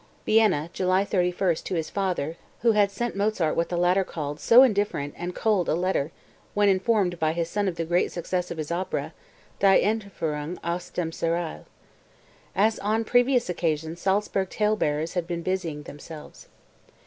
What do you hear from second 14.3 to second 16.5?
talebearers had been busying themselves.)